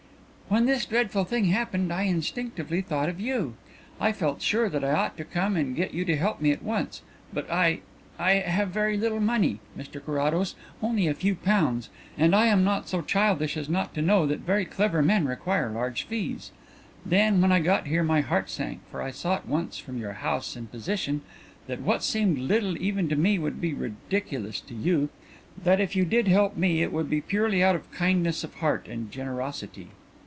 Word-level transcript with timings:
"When 0.51 0.65
this 0.65 0.85
dreadful 0.85 1.23
thing 1.23 1.45
happened 1.45 1.93
I 1.93 2.03
instinctively 2.03 2.81
thought 2.81 3.07
of 3.07 3.21
you. 3.21 3.53
I 4.01 4.11
felt 4.11 4.41
sure 4.41 4.67
that 4.67 4.83
I 4.83 4.91
ought 4.91 5.15
to 5.15 5.23
come 5.23 5.55
and 5.55 5.73
get 5.77 5.93
you 5.93 6.03
to 6.03 6.17
help 6.17 6.41
me 6.41 6.51
at 6.51 6.61
once. 6.61 7.01
But 7.31 7.49
I 7.49 7.79
I 8.19 8.33
have 8.33 8.67
very 8.67 8.97
little 8.97 9.21
money, 9.21 9.61
Mr 9.77 10.03
Carrados, 10.05 10.55
only 10.83 11.07
a 11.07 11.13
few 11.13 11.35
pounds, 11.35 11.89
and 12.17 12.35
I 12.35 12.47
am 12.47 12.65
not 12.65 12.89
so 12.89 13.01
childish 13.01 13.55
as 13.55 13.69
not 13.69 13.93
to 13.93 14.01
know 14.01 14.27
that 14.27 14.39
very 14.39 14.65
clever 14.65 15.01
men 15.01 15.25
require 15.25 15.69
large 15.71 16.03
fees. 16.03 16.51
Then 17.05 17.39
when 17.39 17.53
I 17.53 17.59
got 17.61 17.87
here 17.87 18.03
my 18.03 18.19
heart 18.19 18.49
sank, 18.49 18.81
for 18.91 19.01
I 19.01 19.11
saw 19.11 19.35
at 19.35 19.47
once 19.47 19.77
from 19.77 19.99
your 19.99 20.15
house 20.19 20.57
and 20.57 20.69
position 20.69 21.21
that 21.67 21.79
what 21.79 22.03
seemed 22.03 22.37
little 22.37 22.75
even 22.81 23.07
to 23.07 23.15
me 23.15 23.39
would 23.39 23.61
be 23.61 23.73
ridiculous 23.73 24.59
to 24.59 24.73
you 24.75 25.07
that 25.63 25.79
if 25.79 25.95
you 25.95 26.03
did 26.03 26.27
help 26.27 26.57
me 26.57 26.83
it 26.83 26.91
would 26.91 27.09
be 27.09 27.21
purely 27.21 27.63
out 27.63 27.75
of 27.75 27.89
kindness 27.93 28.43
of 28.43 28.55
heart 28.55 28.87
and 28.89 29.13
generosity." 29.13 29.87